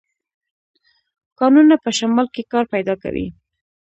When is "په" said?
1.83-1.89